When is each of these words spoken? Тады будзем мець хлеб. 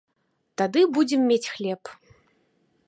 Тады 0.61 0.81
будзем 0.95 1.21
мець 1.31 1.47
хлеб. 1.57 1.83